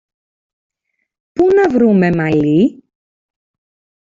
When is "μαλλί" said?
2.15-2.83